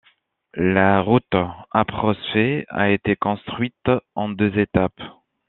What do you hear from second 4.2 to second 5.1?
deux étapes.